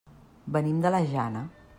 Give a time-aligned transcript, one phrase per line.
[0.55, 1.45] Venim de la Jana.